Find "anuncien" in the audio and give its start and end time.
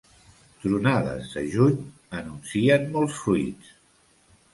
2.21-2.87